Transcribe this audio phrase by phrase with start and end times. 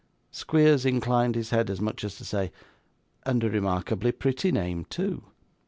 [0.31, 2.51] Squeers inclined his head as much as to say,
[3.23, 5.25] 'And a remarkably pretty name, too.